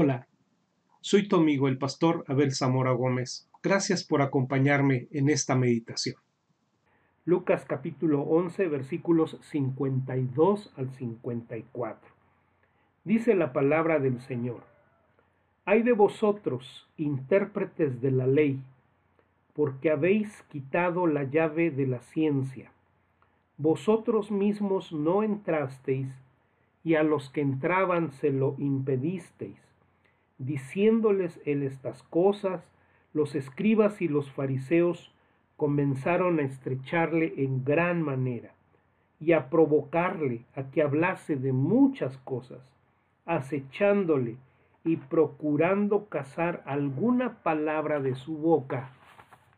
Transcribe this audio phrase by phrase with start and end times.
[0.00, 0.28] Hola,
[1.00, 3.50] soy tu amigo el pastor Abel Zamora Gómez.
[3.64, 6.14] Gracias por acompañarme en esta meditación.
[7.24, 12.12] Lucas capítulo 11 versículos 52 al 54.
[13.02, 14.62] Dice la palabra del Señor.
[15.64, 18.62] Hay de vosotros, intérpretes de la ley,
[19.52, 22.70] porque habéis quitado la llave de la ciencia.
[23.56, 26.06] Vosotros mismos no entrasteis,
[26.84, 29.67] y a los que entraban se lo impedisteis
[30.38, 32.62] diciéndoles él estas cosas,
[33.12, 35.12] los escribas y los fariseos
[35.56, 38.52] comenzaron a estrecharle en gran manera
[39.20, 42.60] y a provocarle a que hablase de muchas cosas,
[43.26, 44.36] acechándole
[44.84, 48.90] y procurando cazar alguna palabra de su boca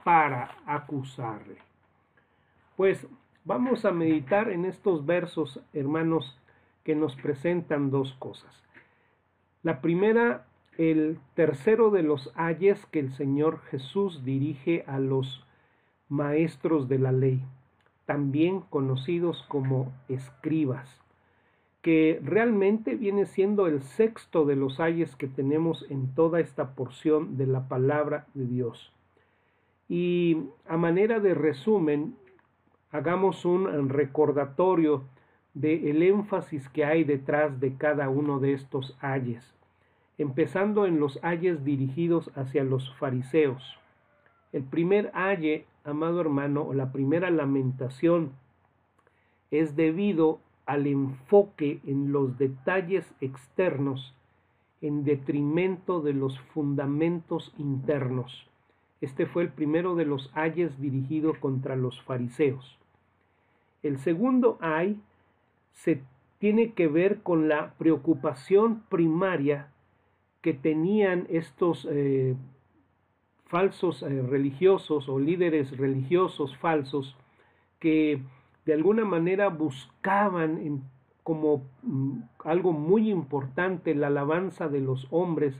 [0.02, 1.56] para acusarle.
[2.76, 3.06] Pues
[3.44, 6.40] vamos a meditar en estos versos, hermanos,
[6.82, 8.50] que nos presentan dos cosas.
[9.62, 10.46] La primera
[10.80, 15.44] el tercero de los ayes que el Señor Jesús dirige a los
[16.08, 17.42] maestros de la ley,
[18.06, 20.88] también conocidos como escribas,
[21.82, 27.36] que realmente viene siendo el sexto de los ayes que tenemos en toda esta porción
[27.36, 28.90] de la palabra de Dios.
[29.86, 32.16] Y a manera de resumen,
[32.90, 35.04] hagamos un recordatorio
[35.52, 39.59] del énfasis que hay detrás de cada uno de estos ayes
[40.20, 43.78] empezando en los ayes dirigidos hacia los fariseos.
[44.52, 48.32] El primer aye, amado hermano, o la primera lamentación,
[49.50, 54.14] es debido al enfoque en los detalles externos
[54.82, 58.46] en detrimento de los fundamentos internos.
[59.00, 62.78] Este fue el primero de los ayes dirigido contra los fariseos.
[63.82, 65.00] El segundo ay
[65.72, 66.02] se
[66.38, 69.70] tiene que ver con la preocupación primaria
[70.40, 72.34] que tenían estos eh,
[73.46, 77.16] falsos eh, religiosos o líderes religiosos falsos
[77.78, 78.22] que
[78.64, 80.82] de alguna manera buscaban
[81.22, 85.54] como mm, algo muy importante la alabanza de los hombres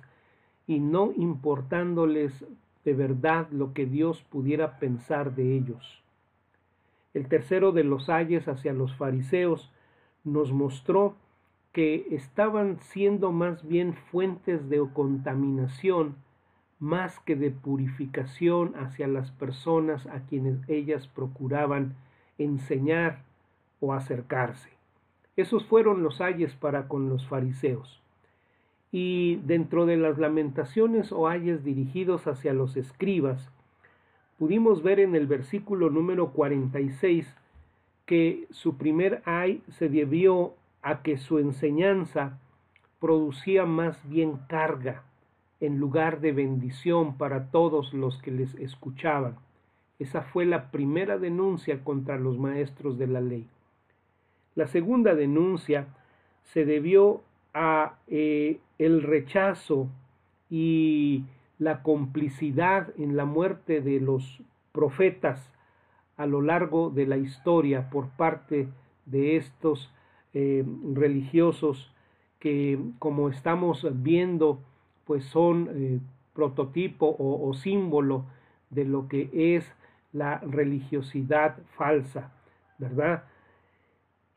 [0.67, 2.45] y no importándoles
[2.85, 6.03] de verdad lo que Dios pudiera pensar de ellos.
[7.13, 9.71] El tercero de los ayes hacia los fariseos
[10.23, 11.17] nos mostró
[11.73, 16.17] que estaban siendo más bien fuentes de contaminación
[16.81, 21.95] más que de purificación hacia las personas a quienes ellas procuraban
[22.39, 23.23] enseñar
[23.81, 24.71] o acercarse.
[25.37, 28.01] Esos fueron los ayes para con los fariseos.
[28.91, 33.51] Y dentro de las lamentaciones o ayes dirigidos hacia los escribas,
[34.39, 37.37] pudimos ver en el versículo número 46
[38.07, 42.39] que su primer ay se debió a que su enseñanza
[43.01, 45.03] producía más bien carga
[45.61, 49.37] en lugar de bendición para todos los que les escuchaban.
[49.99, 53.47] Esa fue la primera denuncia contra los maestros de la ley.
[54.55, 55.87] La segunda denuncia
[56.45, 59.89] se debió a eh, el rechazo
[60.49, 61.25] y
[61.59, 64.43] la complicidad en la muerte de los
[64.73, 65.53] profetas
[66.17, 68.69] a lo largo de la historia por parte
[69.07, 69.93] de estos
[70.35, 70.65] eh,
[70.95, 71.93] religiosos
[72.39, 74.61] que como estamos viendo
[75.05, 76.01] pues son eh,
[76.35, 78.25] prototipo o, símbolo
[78.71, 79.71] de lo que es
[80.13, 82.33] la religiosidad falsa,
[82.79, 83.25] ¿verdad?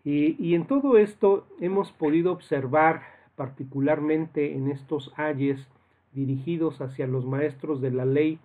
[0.04, 3.04] Y, y, en todo esto hemos podido observar,
[3.36, 5.68] particularmente en estos ayes
[6.12, 8.40] dirigidos hacia los maestros de la ley,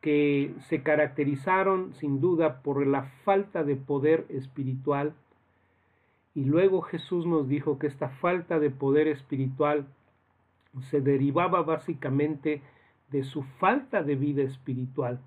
[0.00, 5.14] que se caracterizaron sin duda por la falta de poder espiritual,
[6.36, 9.86] y luego Jesús nos dijo que esta falta de poder espiritual
[10.90, 12.60] se derivaba básicamente
[13.10, 15.18] de su falta de vida espiritual.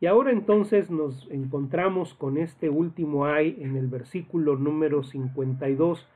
[0.00, 6.08] Y ahora entonces nos encontramos con este último ay en el versículo número 52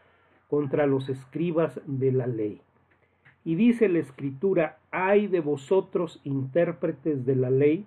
[0.50, 2.60] contra los escribas de la ley.
[3.44, 7.86] Y dice la escritura, ay de vosotros intérpretes de la ley,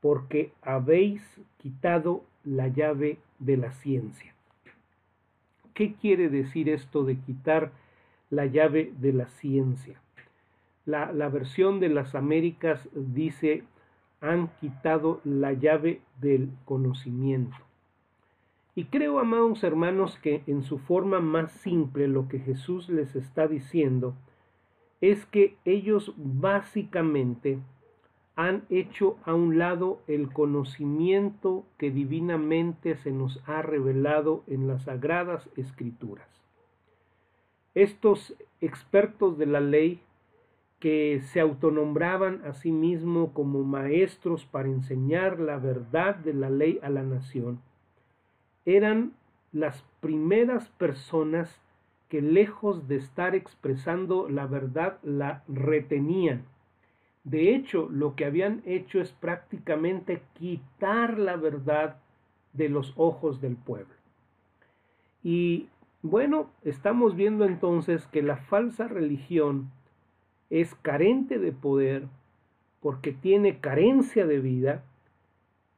[0.00, 4.31] porque habéis quitado la llave de la ciencia.
[5.74, 7.72] ¿Qué quiere decir esto de quitar
[8.30, 10.00] la llave de la ciencia?
[10.84, 13.64] La, versión de las Américas dice,
[14.20, 17.56] han quitado la llave del conocimiento.
[18.74, 23.46] Y creo, amados hermanos, que en su forma más simple lo que Jesús les está
[23.46, 24.14] diciendo
[25.00, 27.58] es que ellos básicamente
[28.34, 34.84] han hecho a un lado el conocimiento que divinamente se nos ha revelado en las
[34.84, 36.28] sagradas escrituras.
[37.74, 40.00] Estos expertos de la ley
[40.78, 46.80] que se autonombraban a sí mismos como maestros para enseñar la verdad de la ley
[46.82, 47.60] a la nación,
[48.64, 49.12] eran
[49.52, 51.60] las primeras personas
[52.08, 56.44] que lejos de estar expresando la verdad la retenían.
[57.24, 61.96] De hecho, lo que habían hecho es prácticamente quitar la verdad
[62.52, 63.94] de los ojos del pueblo.
[65.22, 65.68] Y
[66.02, 69.70] bueno, estamos viendo entonces que la falsa religión
[70.50, 72.08] es carente de poder
[72.80, 74.82] porque tiene carencia de vida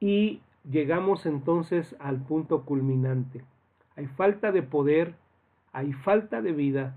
[0.01, 3.45] y llegamos entonces al punto culminante.
[3.97, 5.15] Hay falta de poder,
[5.73, 6.97] hay falta de vida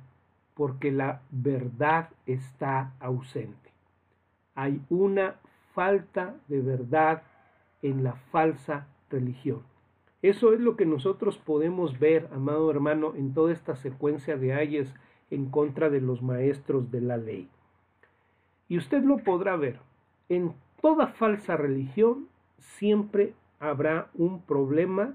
[0.56, 3.67] porque la verdad está ausente.
[4.58, 5.36] Hay una
[5.76, 7.22] falta de verdad
[7.84, 9.62] en la falsa religión.
[10.24, 14.92] Eso es lo que nosotros podemos ver, amado hermano, en toda esta secuencia de ayes
[15.30, 17.48] en contra de los maestros de la ley.
[18.68, 19.80] Y usted lo podrá ver.
[20.28, 22.28] En toda falsa religión
[22.58, 25.14] siempre habrá un problema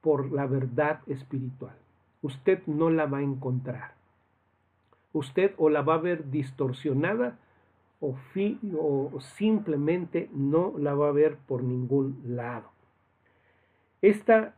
[0.00, 1.76] por la verdad espiritual.
[2.22, 3.94] Usted no la va a encontrar.
[5.12, 7.38] Usted o la va a ver distorsionada
[8.00, 8.16] o,
[9.12, 12.70] o simplemente no la va a ver por ningún lado.
[14.02, 14.54] Esta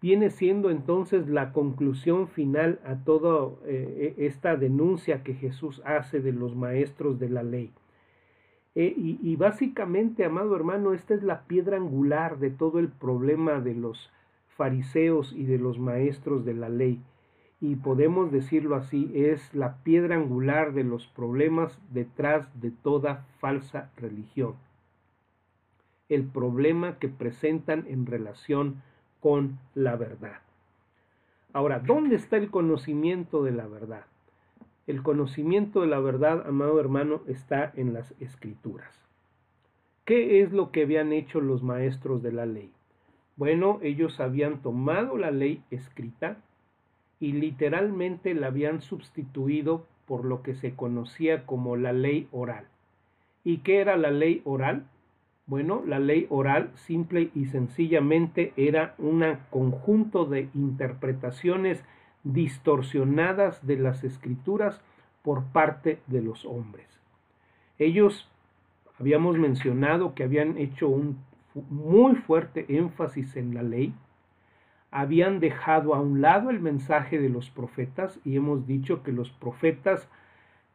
[0.00, 6.32] viene siendo entonces la conclusión final a toda eh, esta denuncia que Jesús hace de
[6.32, 7.72] los maestros de la ley.
[8.74, 13.60] Eh, y, y, básicamente, amado hermano, esta es la piedra angular de todo el problema
[13.60, 14.10] de los
[14.56, 17.00] fariseos y de los maestros de la ley.
[17.60, 23.90] Y podemos decirlo así, es la piedra angular de los problemas detrás de toda falsa
[23.96, 24.54] religión
[26.08, 28.82] el problema que presentan en relación
[29.20, 30.40] con la verdad.
[31.52, 34.04] Ahora, ¿dónde está el conocimiento de la verdad?
[34.86, 39.00] El conocimiento de la verdad, amado hermano, está en las escrituras.
[40.04, 42.70] ¿Qué es lo que habían hecho los maestros de la ley?
[43.36, 46.36] Bueno, ellos habían tomado la ley escrita
[47.20, 52.66] y literalmente la habían sustituido por lo que se conocía como la ley oral.
[53.44, 54.86] ¿Y qué era la ley oral?
[55.46, 61.84] Bueno, la ley oral simple y sencillamente era un conjunto de interpretaciones
[62.22, 64.80] distorsionadas de las escrituras
[65.22, 66.86] por parte de los hombres.
[67.78, 68.28] Ellos
[68.98, 71.18] habíamos mencionado que habían hecho un
[71.54, 73.94] muy fuerte énfasis en la ley,
[74.94, 79.28] habían dejado a un lado el mensaje de los profetas y hemos dicho que los
[79.28, 80.08] profetas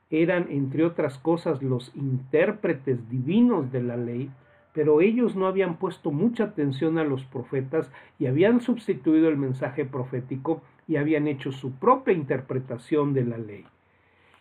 [0.10, 4.30] eran, entre otras cosas, los intérpretes divinos de la ley,
[4.74, 7.90] pero ellos no habían puesto mucha atención a los profetas
[8.20, 13.66] y habían sustituido el mensaje profético y habían hecho su propia interpretación de la ley.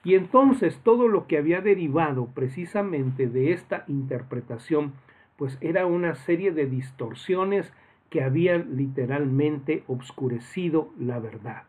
[0.03, 4.95] Y entonces todo lo que había derivado precisamente de esta interpretación,
[5.37, 7.73] pues era una serie de distorsiones
[8.11, 11.65] que habían literalmente obscurecido la verdad.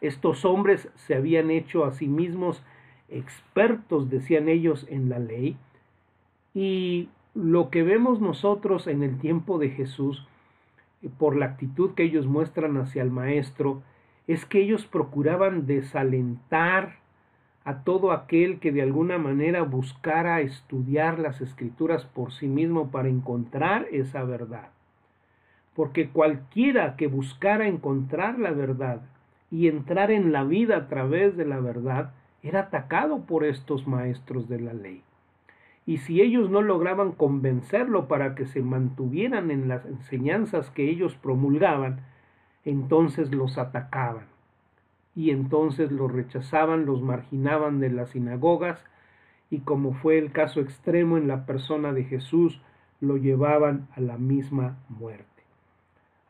[0.00, 2.62] Estos hombres se habían hecho a sí mismos
[3.08, 5.56] expertos, decían ellos, en la ley,
[6.54, 10.26] y lo que vemos nosotros en el tiempo de Jesús,
[11.02, 13.82] eh, por la actitud que ellos muestran hacia el Maestro,
[14.26, 16.96] es que ellos procuraban desalentar
[17.64, 23.08] a todo aquel que de alguna manera buscara estudiar las escrituras por sí mismo para
[23.08, 24.70] encontrar esa verdad.
[25.74, 29.02] Porque cualquiera que buscara encontrar la verdad
[29.50, 32.12] y entrar en la vida a través de la verdad,
[32.42, 35.02] era atacado por estos maestros de la ley
[35.84, 41.16] y si ellos no lograban convencerlo para que se mantuvieran en las enseñanzas que ellos
[41.16, 42.00] promulgaban,
[42.64, 44.26] entonces los atacaban.
[45.14, 48.82] Y entonces los rechazaban, los marginaban de las sinagogas,
[49.50, 52.62] y como fue el caso extremo en la persona de Jesús,
[53.00, 55.31] lo llevaban a la misma muerte.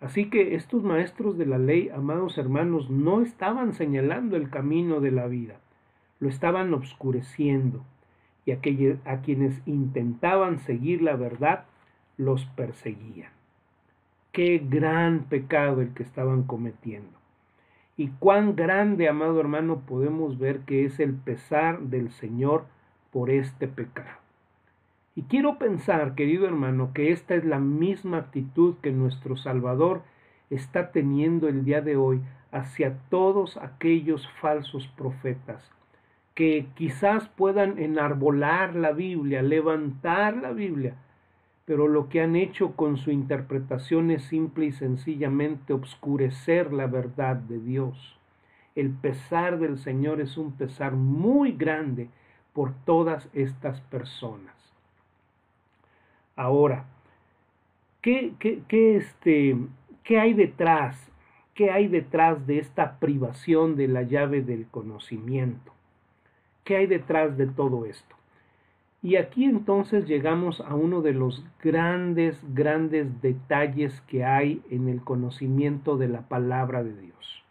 [0.03, 5.13] Así que estos maestros de la ley, amados hermanos, no estaban señalando el camino de
[5.13, 5.61] la vida,
[6.19, 7.85] lo estaban obscureciendo
[8.45, 11.67] y a quienes intentaban seguir la verdad
[12.17, 13.31] los perseguían.
[14.33, 17.17] Qué gran pecado el que estaban cometiendo.
[17.97, 22.65] Y cuán grande, amado hermano, podemos ver que es el pesar del Señor
[23.13, 24.22] por este pecado.
[25.15, 30.03] Y quiero pensar, querido hermano, que esta es la misma actitud que nuestro Salvador
[30.49, 35.71] está teniendo el día de hoy hacia todos aquellos falsos profetas
[36.35, 40.97] que quizás puedan enarbolar la Biblia, levantar la Biblia,
[41.67, 47.37] pero lo que han hecho con su interpretación es simple y sencillamente obscurecer la verdad
[47.37, 48.19] de Dios.
[48.75, 52.09] El pesar del Señor es un pesar muy grande
[52.55, 54.62] por todas estas personas.
[56.37, 56.87] Ahora,
[58.01, 59.57] ¿qué, qué, este,
[60.03, 61.11] ¿qué hay detrás?
[61.55, 65.73] ¿Qué hay detrás de esta privación de la llave del conocimiento?
[66.65, 68.17] ¿Qué hay detrás de todo esto?
[69.03, 75.03] Y aquí entonces llegamos a uno de los grandes, grandes detalles que hay en el
[75.03, 77.45] conocimiento de la palabra de Dios.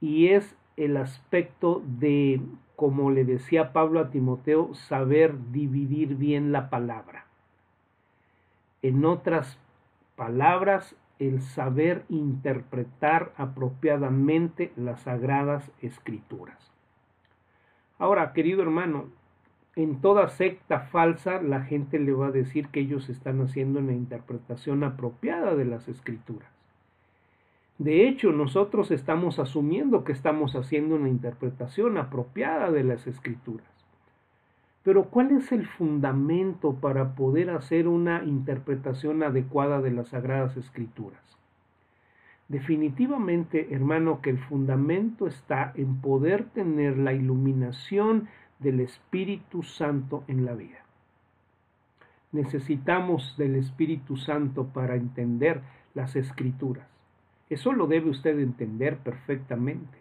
[0.00, 2.40] Y es el aspecto de,
[2.74, 7.26] como le decía Pablo a Timoteo, saber dividir bien la palabra.
[8.82, 9.58] En otras
[10.16, 16.70] palabras, el saber interpretar apropiadamente las sagradas escrituras.
[17.98, 19.08] Ahora, querido hermano,
[19.76, 23.92] en toda secta falsa la gente le va a decir que ellos están haciendo una
[23.92, 26.50] interpretación apropiada de las escrituras.
[27.78, 33.69] De hecho, nosotros estamos asumiendo que estamos haciendo una interpretación apropiada de las escrituras.
[34.82, 41.20] Pero ¿cuál es el fundamento para poder hacer una interpretación adecuada de las sagradas escrituras?
[42.48, 50.44] Definitivamente, hermano, que el fundamento está en poder tener la iluminación del Espíritu Santo en
[50.44, 50.78] la vida.
[52.32, 55.60] Necesitamos del Espíritu Santo para entender
[55.94, 56.88] las escrituras.
[57.48, 59.99] Eso lo debe usted entender perfectamente.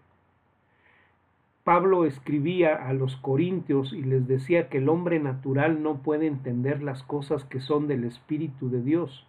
[1.70, 6.82] Pablo escribía a los corintios y les decía que el hombre natural no puede entender
[6.82, 9.28] las cosas que son del Espíritu de Dios.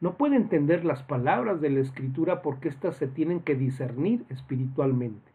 [0.00, 5.30] No puede entender las palabras de la Escritura porque éstas se tienen que discernir espiritualmente.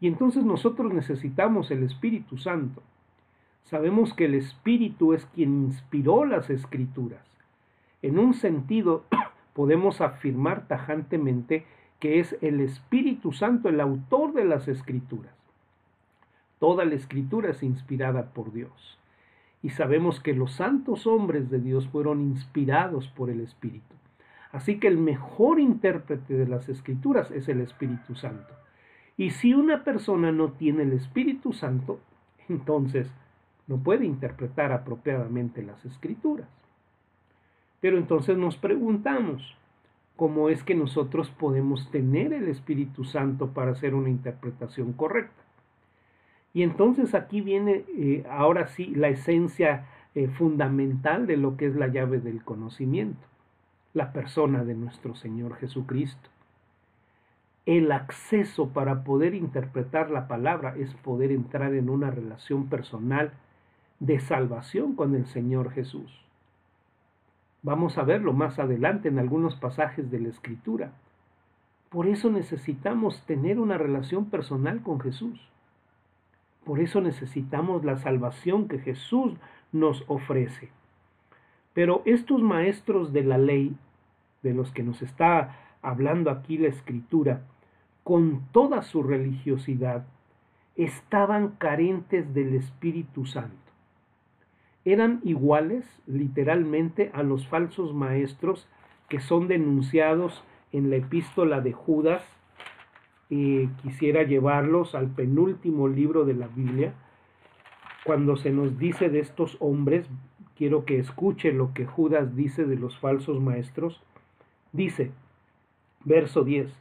[0.00, 2.82] Y entonces nosotros necesitamos el Espíritu Santo.
[3.62, 7.24] Sabemos que el Espíritu es quien inspiró las escrituras.
[8.02, 9.04] En un sentido,
[9.54, 11.66] podemos afirmar tajantemente
[12.00, 15.34] que es el Espíritu Santo el autor de las escrituras.
[16.58, 18.98] Toda la escritura es inspirada por Dios.
[19.62, 23.94] Y sabemos que los santos hombres de Dios fueron inspirados por el Espíritu.
[24.52, 28.54] Así que el mejor intérprete de las escrituras es el Espíritu Santo.
[29.16, 32.00] Y si una persona no tiene el Espíritu Santo,
[32.48, 33.12] entonces
[33.66, 36.48] no puede interpretar apropiadamente las escrituras.
[37.80, 39.56] Pero entonces nos preguntamos,
[40.20, 45.42] ¿cómo es que nosotros podemos tener el Espíritu Santo para hacer una interpretación correcta?
[46.52, 51.74] Y entonces aquí viene eh, ahora sí la esencia eh, fundamental de lo que es
[51.74, 53.26] la llave del conocimiento,
[53.94, 56.28] la persona de nuestro Señor Jesucristo
[57.66, 63.32] el acceso para poder interpretar la palabra es poder entrar en una relación personal
[64.00, 66.10] de salvación con el Señor Jesús.
[67.62, 70.92] Vamos a verlo más adelante en algunos pasajes de la Escritura.
[71.90, 75.38] Por eso necesitamos tener una relación personal con Jesús.
[76.64, 79.34] Por eso necesitamos la salvación que Jesús
[79.72, 80.70] nos ofrece.
[81.74, 83.76] Pero estos maestros de la ley,
[84.42, 87.42] de los que nos está hablando aquí la escritura,
[88.04, 90.06] con toda su religiosidad,
[90.76, 93.69] estaban carentes del Espíritu Santo.
[94.90, 98.66] Eran iguales, literalmente, a los falsos maestros
[99.08, 100.42] que son denunciados
[100.72, 102.24] en la epístola de Judas.
[103.32, 106.92] y quisiera llevarlos al penúltimo libro de la Biblia.
[108.04, 110.08] Cuando se nos dice de estos hombres,
[110.56, 114.02] quiero que escuche lo que Judas dice de los falsos maestros.
[114.72, 115.12] Dice,
[116.04, 116.72] verso 10,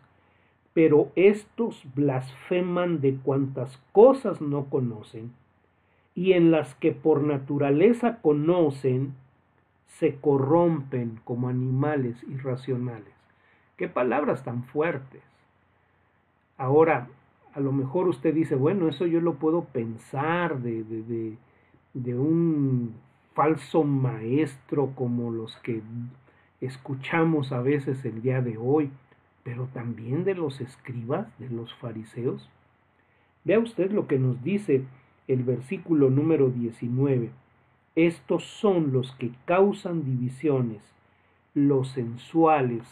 [0.74, 5.32] pero estos blasfeman de cuantas cosas no conocen,
[6.16, 9.14] y en las que por naturaleza conocen,
[9.88, 13.14] se corrompen como animales irracionales.
[13.78, 15.22] Qué palabras tan fuertes.
[16.58, 17.08] Ahora,
[17.54, 21.38] a lo mejor usted dice, bueno, eso yo lo puedo pensar de, de,
[21.94, 22.96] de un
[23.34, 25.82] falso maestro como los que
[26.62, 28.92] escuchamos a veces el día de hoy,
[29.44, 32.50] pero también de los escribas, de los fariseos.
[33.46, 34.84] Vea usted lo que nos dice
[35.30, 37.30] el versículo número 19.
[37.96, 40.82] Estos son los que causan divisiones,
[41.54, 42.84] los sensuales,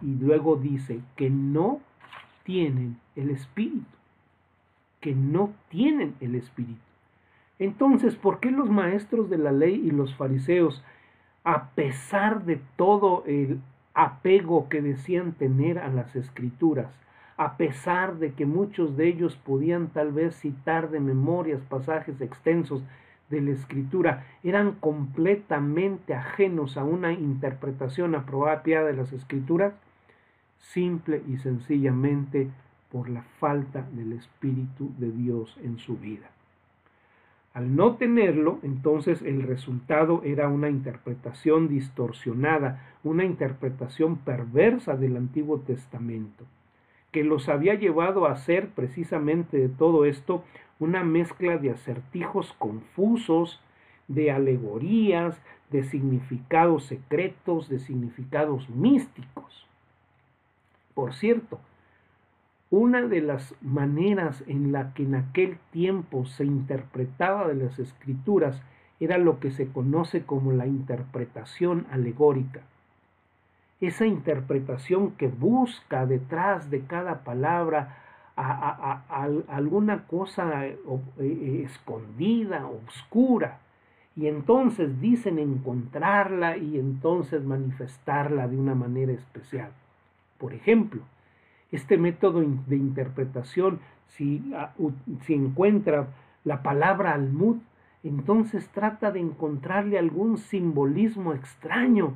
[0.00, 1.80] y luego dice que no
[2.44, 3.84] tienen el espíritu,
[5.00, 6.80] que no tienen el espíritu.
[7.58, 10.82] Entonces, ¿por qué los maestros de la ley y los fariseos,
[11.44, 13.60] a pesar de todo el
[13.92, 16.88] apego que decían tener a las escrituras,
[17.36, 22.82] a pesar de que muchos de ellos podían tal vez citar de memorias pasajes extensos
[23.28, 29.74] de la escritura, eran completamente ajenos a una interpretación apropiada de las escrituras,
[30.58, 32.48] simple y sencillamente
[32.90, 36.30] por la falta del Espíritu de Dios en su vida.
[37.52, 45.60] Al no tenerlo, entonces el resultado era una interpretación distorsionada, una interpretación perversa del Antiguo
[45.60, 46.44] Testamento,
[47.16, 50.44] que los había llevado a hacer precisamente de todo esto
[50.78, 53.58] una mezcla de acertijos confusos,
[54.06, 59.66] de alegorías, de significados secretos, de significados místicos.
[60.92, 61.58] Por cierto,
[62.68, 68.60] una de las maneras en la que en aquel tiempo se interpretaba de las escrituras
[69.00, 72.60] era lo que se conoce como la interpretación alegórica.
[73.80, 78.02] Esa interpretación que busca detrás de cada palabra
[78.36, 80.78] alguna cosa eh,
[81.18, 83.60] eh, escondida, oscura,
[84.14, 89.70] y entonces dicen encontrarla y entonces manifestarla de una manera especial.
[90.38, 91.02] Por ejemplo,
[91.70, 94.42] este método de interpretación, si,
[95.22, 96.08] si encuentra
[96.44, 97.56] la palabra almud,
[98.04, 102.14] entonces trata de encontrarle algún simbolismo extraño,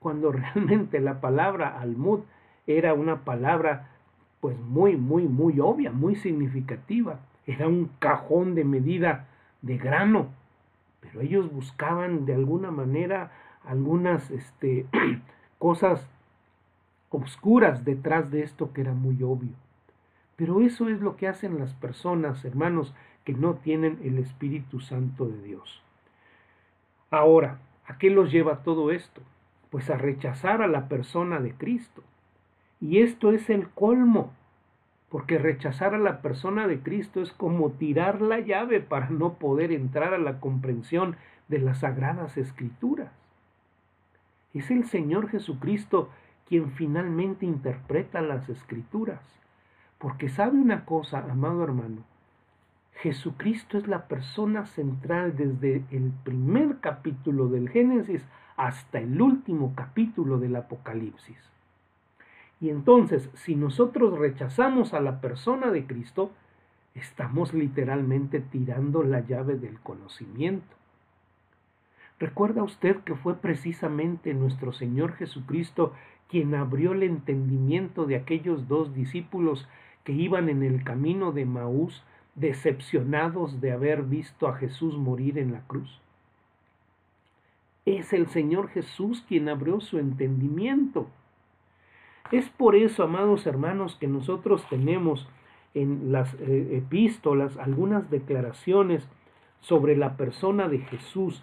[0.00, 2.20] cuando realmente la palabra almud
[2.66, 3.90] era una palabra
[4.40, 7.20] pues muy, muy, muy obvia, muy significativa.
[7.46, 9.28] Era un cajón de medida
[9.62, 10.28] de grano,
[11.00, 13.30] pero ellos buscaban de alguna manera
[13.64, 14.86] algunas este,
[15.58, 16.06] cosas
[17.10, 19.52] obscuras detrás de esto que era muy obvio.
[20.36, 25.26] Pero eso es lo que hacen las personas, hermanos, que no tienen el Espíritu Santo
[25.26, 25.82] de Dios.
[27.10, 29.20] Ahora, ¿a qué los lleva todo esto?
[29.70, 32.02] Pues a rechazar a la persona de Cristo.
[32.80, 34.32] Y esto es el colmo,
[35.10, 39.72] porque rechazar a la persona de Cristo es como tirar la llave para no poder
[39.72, 41.16] entrar a la comprensión
[41.48, 43.12] de las sagradas escrituras.
[44.54, 46.10] Es el Señor Jesucristo
[46.48, 49.20] quien finalmente interpreta las escrituras.
[49.98, 52.02] Porque sabe una cosa, amado hermano,
[53.02, 58.22] Jesucristo es la persona central desde el primer capítulo del Génesis
[58.58, 61.38] hasta el último capítulo del Apocalipsis.
[62.60, 66.30] Y entonces, si nosotros rechazamos a la persona de Cristo,
[66.94, 70.76] estamos literalmente tirando la llave del conocimiento.
[72.18, 75.94] ¿Recuerda usted que fue precisamente nuestro Señor Jesucristo
[76.28, 79.66] quien abrió el entendimiento de aquellos dos discípulos
[80.04, 85.52] que iban en el camino de Maús decepcionados de haber visto a Jesús morir en
[85.52, 86.00] la cruz.
[87.84, 91.08] Es el Señor Jesús quien abrió su entendimiento.
[92.30, 95.28] Es por eso, amados hermanos, que nosotros tenemos
[95.74, 99.08] en las eh, epístolas algunas declaraciones
[99.60, 101.42] sobre la persona de Jesús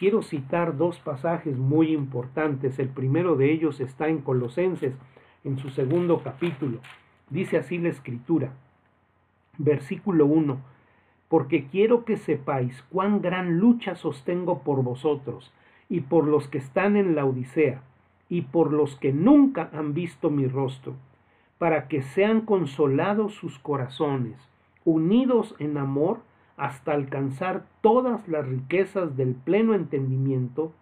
[0.00, 2.78] quiero citar dos pasajes muy importantes.
[2.78, 4.94] El primero de ellos está en Colosenses,
[5.44, 6.78] en su segundo capítulo.
[7.28, 8.54] Dice así la escritura,
[9.64, 10.58] versículo 1,
[11.28, 15.52] porque quiero que sepáis cuán gran lucha sostengo por vosotros
[15.88, 17.82] y por los que están en la Odisea
[18.28, 20.94] y por los que nunca han visto mi rostro,
[21.58, 24.38] para que sean consolados sus corazones,
[24.84, 26.20] unidos en amor,
[26.56, 30.72] hasta alcanzar todas las riquezas del pleno entendimiento,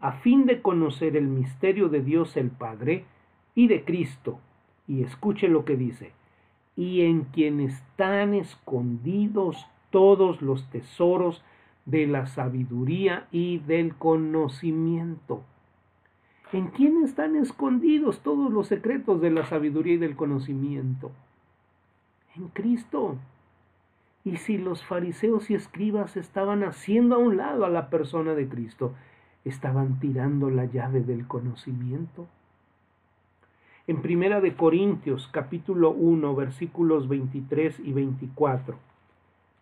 [0.00, 3.04] a fin de conocer el misterio de Dios el Padre
[3.54, 4.38] y de Cristo.
[4.86, 6.12] Y escuche lo que dice,
[6.78, 11.42] y en quien están escondidos todos los tesoros
[11.86, 15.42] de la sabiduría y del conocimiento.
[16.52, 21.10] ¿En quién están escondidos todos los secretos de la sabiduría y del conocimiento?
[22.36, 23.16] En Cristo.
[24.22, 28.48] Y si los fariseos y escribas estaban haciendo a un lado a la persona de
[28.48, 28.94] Cristo,
[29.44, 32.28] estaban tirando la llave del conocimiento.
[33.88, 38.76] En Primera de Corintios, capítulo 1, versículos 23 y 24,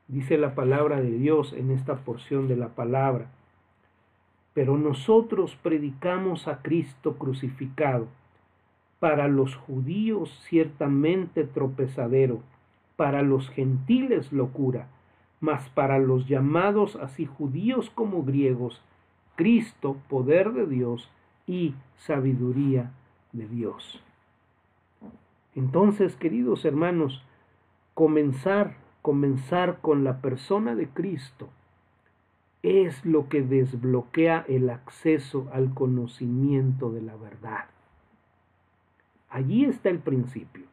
[0.09, 3.31] dice la palabra de Dios en esta porción de la palabra.
[4.53, 8.09] Pero nosotros predicamos a Cristo crucificado,
[8.99, 12.41] para los judíos ciertamente tropezadero
[12.97, 14.89] para los gentiles locura,
[15.39, 18.83] mas para los llamados así judíos como griegos,
[19.37, 21.09] Cristo, poder de Dios
[21.47, 22.91] y sabiduría
[23.33, 24.03] de Dios.
[25.57, 27.25] Entonces, queridos hermanos,
[27.95, 31.49] comenzar, comenzar con la persona de Cristo
[32.63, 37.65] es lo que desbloquea el acceso al conocimiento de la verdad.
[39.31, 40.67] Allí está el principio.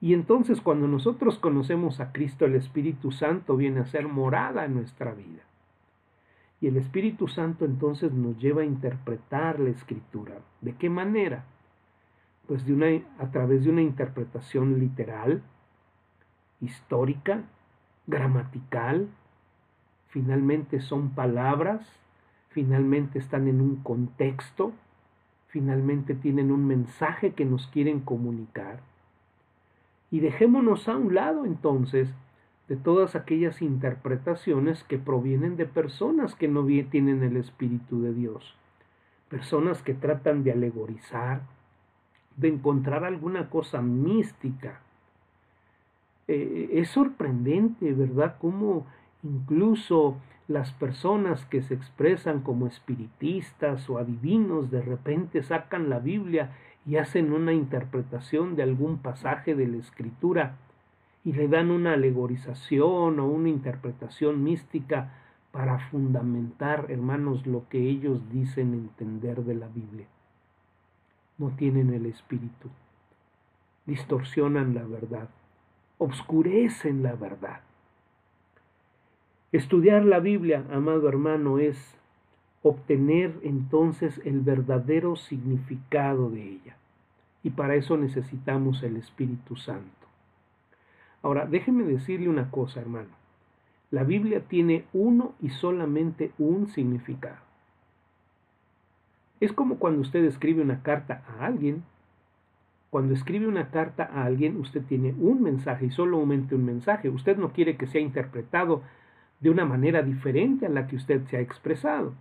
[0.00, 4.74] Y entonces cuando nosotros conocemos a Cristo, el Espíritu Santo viene a ser morada en
[4.74, 5.42] nuestra vida.
[6.60, 10.38] Y el Espíritu Santo entonces nos lleva a interpretar la escritura.
[10.60, 11.46] ¿De qué manera?
[12.46, 12.86] Pues de una,
[13.18, 15.42] a través de una interpretación literal,
[16.60, 17.44] histórica,
[18.06, 19.08] gramatical,
[20.08, 21.86] finalmente son palabras,
[22.50, 24.72] finalmente están en un contexto,
[25.48, 28.80] finalmente tienen un mensaje que nos quieren comunicar.
[30.10, 32.08] Y dejémonos a un lado entonces
[32.68, 38.54] de todas aquellas interpretaciones que provienen de personas que no tienen el Espíritu de Dios,
[39.28, 41.42] personas que tratan de alegorizar,
[42.36, 44.80] de encontrar alguna cosa mística.
[46.28, 48.86] Eh, es sorprendente, ¿verdad?, cómo
[49.22, 50.16] incluso
[50.48, 56.50] las personas que se expresan como espiritistas o adivinos de repente sacan la Biblia
[56.84, 60.56] y hacen una interpretación de algún pasaje de la escritura
[61.24, 65.12] y le dan una alegorización o una interpretación mística
[65.52, 70.06] para fundamentar, hermanos, lo que ellos dicen entender de la Biblia.
[71.38, 72.68] No tienen el espíritu,
[73.86, 75.28] distorsionan la verdad,
[75.98, 77.60] obscurecen la verdad.
[79.50, 81.94] Estudiar la Biblia, amado hermano, es
[82.62, 86.76] obtener entonces el verdadero significado de ella.
[87.42, 90.06] Y para eso necesitamos el Espíritu Santo.
[91.22, 93.10] Ahora, déjeme decirle una cosa, hermano.
[93.90, 97.51] La Biblia tiene uno y solamente un significado.
[99.42, 101.82] Es como cuando usted escribe una carta a alguien.
[102.90, 107.08] Cuando escribe una carta a alguien, usted tiene un mensaje y solamente un mensaje.
[107.08, 108.82] Usted no quiere que sea interpretado
[109.40, 112.14] de una manera diferente a la que usted se ha expresado.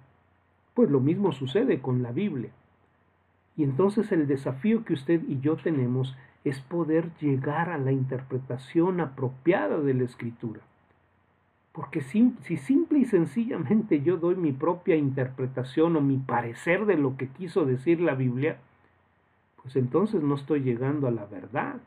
[0.73, 2.49] Pues lo mismo sucede con la Biblia.
[3.55, 8.99] Y entonces el desafío que usted y yo tenemos es poder llegar a la interpretación
[8.99, 10.61] apropiada de la escritura.
[11.71, 16.97] Porque si, si, simple y sencillamente yo doy mi propia interpretación o mi parecer de
[16.97, 18.57] lo que quiso decir la Biblia,
[19.61, 21.77] pues entonces no estoy llegando a la verdad.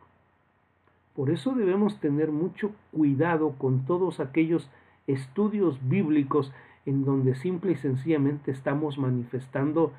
[1.15, 4.71] Por eso debemos tener mucho cuidado con todos aquellos
[5.07, 6.53] estudios bíblicos
[6.87, 9.93] en donde simple y sencillamente estamos manifestando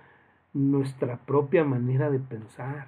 [0.54, 2.88] nuestra propia manera de pensar.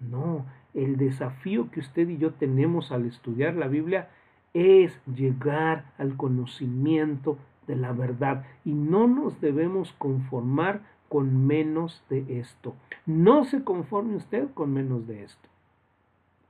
[0.00, 4.08] No, el desafío que usted y yo tenemos al estudiar la Biblia
[4.54, 12.40] es llegar al conocimiento de la verdad y no nos debemos conformar con menos de
[12.40, 12.74] esto.
[13.06, 15.48] No se conforme usted con menos de esto.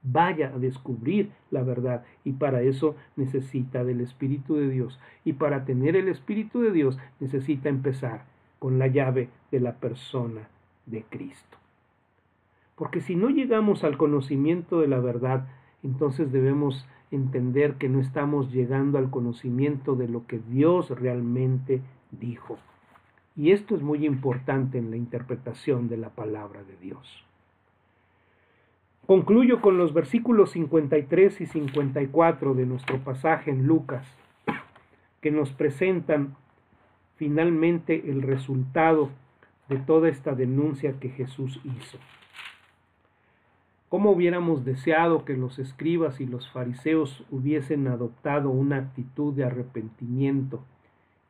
[0.03, 4.99] Vaya a descubrir la verdad y para eso necesita del Espíritu de Dios.
[5.25, 8.25] Y para tener el Espíritu de Dios necesita empezar
[8.59, 10.49] con la llave de la persona
[10.87, 11.59] de Cristo.
[12.75, 15.49] Porque si no llegamos al conocimiento de la verdad,
[15.83, 22.59] entonces debemos entender que no estamos llegando al conocimiento de lo que Dios realmente dijo.
[23.37, 27.25] Y esto es muy importante en la interpretación de la palabra de Dios.
[29.07, 34.07] Concluyo con los versículos 53 y 54 de nuestro pasaje en Lucas,
[35.23, 36.37] que nos presentan
[37.17, 39.09] finalmente el resultado
[39.69, 41.99] de toda esta denuncia que Jesús hizo.
[43.89, 50.63] ¿Cómo hubiéramos deseado que los escribas y los fariseos hubiesen adoptado una actitud de arrepentimiento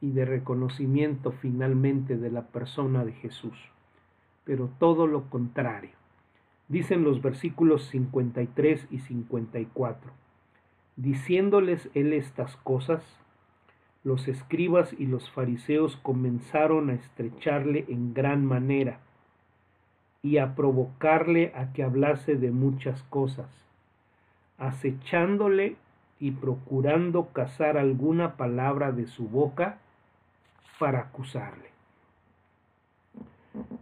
[0.01, 3.57] y de reconocimiento finalmente de la persona de Jesús?
[4.45, 5.93] Pero todo lo contrario.
[6.67, 10.11] Dicen los versículos 53 y 54.
[10.97, 13.05] Diciéndoles él estas cosas,
[14.03, 18.99] los escribas y los fariseos comenzaron a estrecharle en gran manera
[20.23, 23.47] y a provocarle a que hablase de muchas cosas,
[24.59, 25.77] acechándole
[26.21, 29.79] y procurando cazar alguna palabra de su boca
[30.79, 31.69] para acusarle.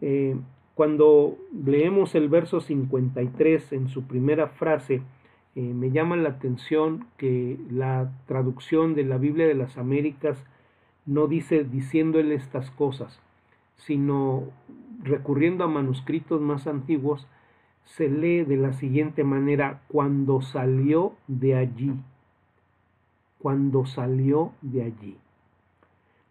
[0.00, 0.36] Eh,
[0.74, 5.02] cuando leemos el verso 53 en su primera frase,
[5.54, 10.44] eh, me llama la atención que la traducción de la Biblia de las Américas
[11.06, 13.22] no dice diciéndole estas cosas,
[13.76, 14.44] sino
[15.02, 17.26] recurriendo a manuscritos más antiguos,
[17.84, 21.94] se lee de la siguiente manera, cuando salió de allí,
[23.38, 25.16] cuando salió de allí.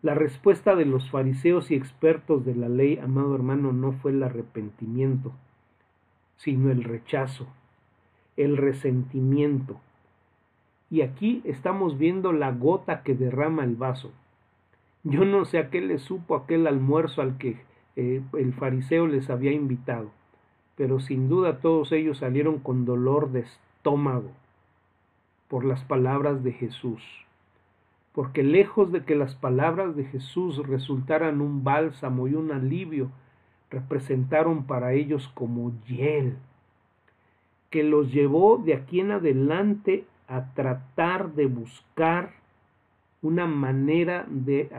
[0.01, 4.21] La respuesta de los fariseos y expertos de la ley, amado hermano, no fue el
[4.21, 5.31] arrepentimiento,
[6.35, 7.47] sino el rechazo,
[8.37, 9.79] el resentimiento.
[10.91, 14.11] Y aquí estamos viendo la gota que derrama el vaso.
[15.07, 17.61] Yo no sé a qué le supo aquel almuerzo al que
[17.95, 20.09] eh, el fariseo les había invitado,
[20.75, 24.31] pero sin duda todos ellos salieron con dolor de estómago
[25.47, 27.03] por las palabras de Jesús,
[28.13, 33.11] porque lejos de que las palabras de Jesús resultaran un bálsamo y un alivio,
[33.69, 36.35] representaron para ellos como hiel
[37.69, 42.31] que los llevó de aquí en adelante a tratar de buscar
[43.25, 44.69] una manera de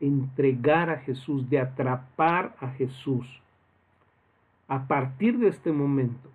[0.00, 3.40] entregar a Jesús, de atrapar a Jesús.
[4.66, 6.28] A partir de este momento,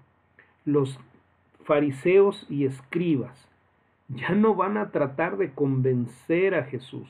[0.64, 0.98] los
[1.66, 3.50] fariseos y escribas
[4.08, 7.10] ya no van a tratar de convencer a Jesús,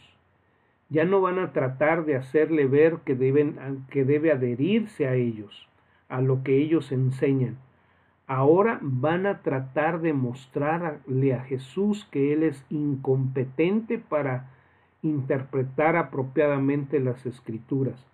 [0.90, 5.68] ya no van a tratar de hacerle ver que, deben, que debe adherirse a ellos,
[6.10, 7.58] a lo que ellos enseñan.
[8.28, 14.52] Ahora van a tratar de mostrarle a Jesús que Él es incompetente para
[15.02, 18.06] interpretar apropiadamente las escrituras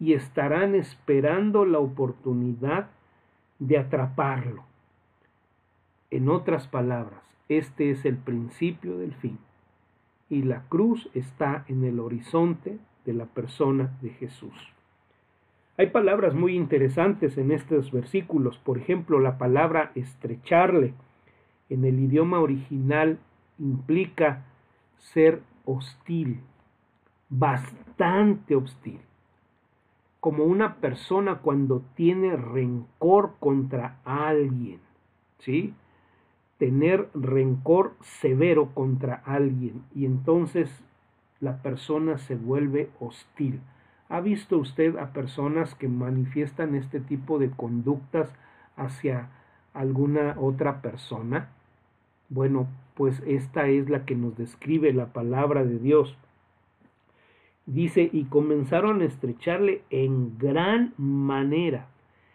[0.00, 2.88] y estarán esperando la oportunidad
[3.60, 4.64] de atraparlo.
[6.10, 9.38] En otras palabras, este es el principio del fin
[10.28, 14.72] y la cruz está en el horizonte de la persona de Jesús.
[15.78, 20.92] Hay palabras muy interesantes en estos versículos, por ejemplo, la palabra estrecharle
[21.70, 23.18] en el idioma original
[23.58, 24.44] implica
[24.98, 26.40] ser hostil,
[27.30, 29.00] bastante hostil,
[30.20, 34.80] como una persona cuando tiene rencor contra alguien,
[35.38, 35.72] ¿sí?
[36.58, 40.84] Tener rencor severo contra alguien y entonces
[41.40, 43.60] la persona se vuelve hostil.
[44.12, 48.30] ¿Ha visto usted a personas que manifiestan este tipo de conductas
[48.76, 49.30] hacia
[49.72, 51.48] alguna otra persona?
[52.28, 56.14] Bueno, pues esta es la que nos describe la palabra de Dios.
[57.64, 61.86] Dice, y comenzaron a estrecharle en gran manera.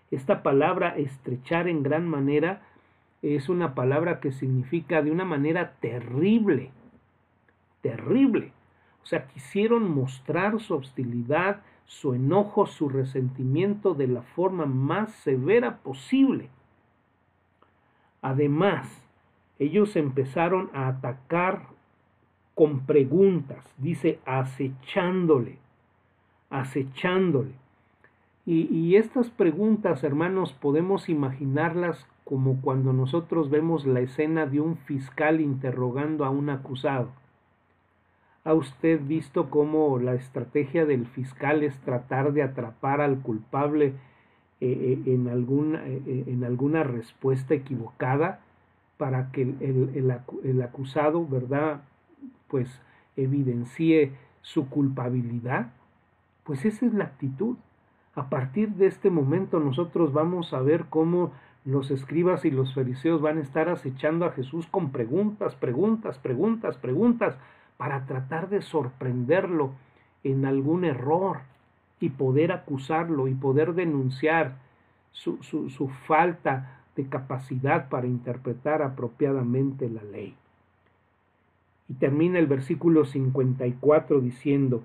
[0.10, 2.64] Esta palabra estrechar en gran manera
[3.22, 6.72] es una palabra que significa de una manera terrible,
[7.84, 8.52] terrible.
[9.08, 15.78] O sea, quisieron mostrar su hostilidad, su enojo, su resentimiento de la forma más severa
[15.78, 16.50] posible.
[18.22, 19.02] Además,
[19.60, 21.68] ellos empezaron a atacar
[22.54, 25.58] con preguntas, dice acechándole,
[26.50, 27.54] acechándole.
[28.46, 35.40] Y, estas preguntas, hermanos, podemos imaginarlas como cuando nosotros vemos la escena de un fiscal
[35.40, 37.08] interrogando a un acusado.
[38.48, 43.92] ¿Ha usted visto cómo la estrategia del fiscal es tratar de atrapar al culpable eh,
[44.62, 48.40] eh, en, alguna, eh, en alguna respuesta equivocada?
[48.98, 51.82] para que el, acusado, ¿verdad?
[52.48, 52.82] Pues
[53.16, 55.72] evidencie su culpabilidad.
[56.44, 57.58] Pues esa es la actitud.
[58.16, 61.32] A partir de este momento nosotros vamos a ver cómo
[61.64, 66.78] los escribas y los fariseos van a estar acechando a Jesús con preguntas, preguntas, preguntas,
[66.78, 67.38] preguntas,
[67.78, 69.72] para tratar de sorprenderlo
[70.24, 71.42] en algún error
[72.00, 74.56] y poder acusarlo y poder denunciar
[75.12, 80.36] su, su, falta de capacidad para interpretar apropiadamente la ley.
[81.90, 84.84] Y termina el versículo 54 diciendo,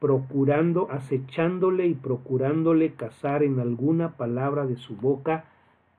[0.00, 5.44] procurando, acechándole y procurándole cazar en alguna palabra de su boca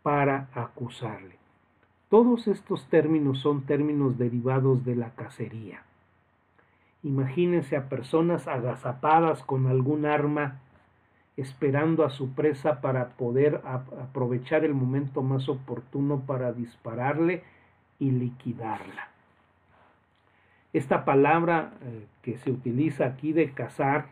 [0.02, 1.36] para acusarle.
[2.10, 5.84] Todos estos términos son términos derivados de la cacería.
[7.04, 10.60] Imagínense a personas agazapadas con algún arma
[11.38, 17.44] esperando a su presa para poder aprovechar el momento más oportuno para dispararle
[17.98, 19.10] y liquidarla.
[20.74, 24.08] Esta palabra eh, que se utiliza aquí de cazar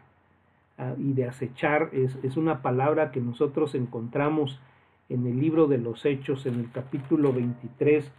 [0.78, 4.60] ah, y de acechar es, una palabra que nosotros encontramos
[5.10, 8.10] en el libro de los Hechos, en el capítulo 23,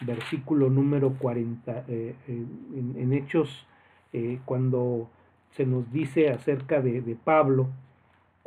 [0.00, 3.66] versículo número 40, eh, en, Hechos,
[4.12, 5.08] eh, cuando
[5.52, 7.68] se nos dice acerca de Pablo,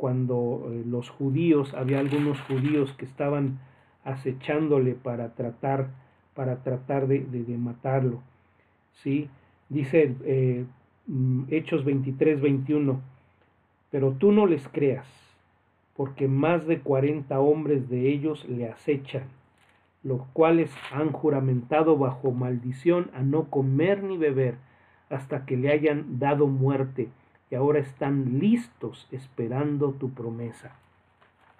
[0.02, 3.60] cuando eh, los judíos, había algunos judíos que estaban
[4.02, 5.90] acechándole para tratar,
[6.34, 8.20] para tratar de, matarlo.
[8.94, 9.28] ¿sí?
[9.68, 10.64] Dice eh,
[11.06, 13.00] mm, Hechos 23, 21,
[13.92, 15.06] pero tú no les creas,
[15.94, 19.28] porque más de cuarenta hombres de ellos le acechan,
[20.02, 24.56] los cuales han juramentado bajo maldición a no comer ni beber
[25.12, 27.08] hasta que le hayan dado muerte
[27.50, 30.72] y ahora están listos esperando tu promesa.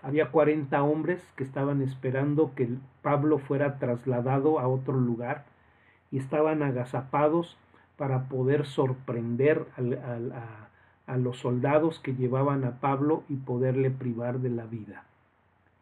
[0.03, 2.69] Había 40 hombres que estaban esperando que
[3.03, 5.45] Pablo fuera trasladado a otro lugar
[6.11, 7.57] y estaban agazapados
[7.97, 14.51] para poder sorprender a, a los soldados que llevaban a Pablo y poderle privar de
[14.51, 15.05] la vida.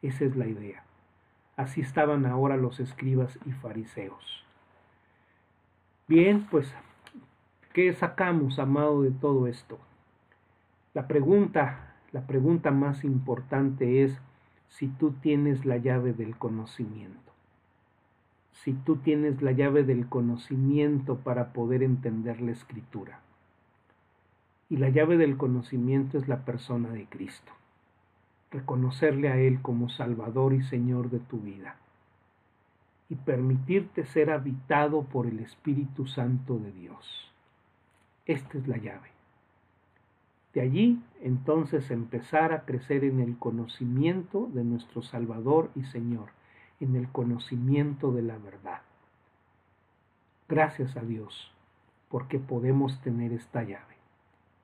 [0.03, 0.83] Esa es la idea.
[1.57, 4.45] Así estaban ahora los escribas y fariseos.
[6.09, 6.75] Bien, pues,
[7.73, 9.79] ¿qué sacamos, amado, de todo esto?
[10.95, 14.21] La pregunta, la pregunta más importante es
[14.69, 17.31] si tú tienes la llave del conocimiento.
[18.65, 23.21] si tú tienes la llave del conocimiento para poder entender la escritura.
[24.69, 27.53] Y la llave del conocimiento es la persona de Cristo.
[28.51, 31.77] Reconocerle a Él como Salvador y Señor de tu vida.
[33.09, 37.30] Y permitirte ser habitado por el Espíritu Santo de Dios.
[38.27, 39.11] Esta es la llave.
[40.53, 46.31] De allí entonces empezar a crecer en el conocimiento de nuestro Salvador y Señor,
[46.81, 48.83] en el conocimiento de la verdad.
[50.49, 51.53] Gracias a Dios,
[52.09, 53.97] porque podemos tener esta llave.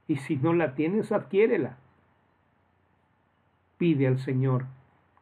[0.09, 1.77] Y si no la tienes, adquiérela.
[3.79, 4.66] Pide al Señor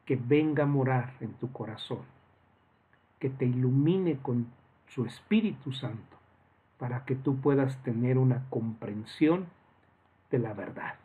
[0.07, 2.03] que venga a morar en tu corazón,
[3.19, 4.47] que te ilumine con
[4.87, 6.14] su Espíritu Santo,
[6.85, 9.47] para que tú puedas tener una comprensión
[10.31, 10.97] de la verdad.